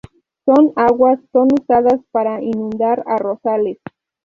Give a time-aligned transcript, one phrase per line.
[0.45, 3.77] Sus aguas son usadas para inundar arrozales.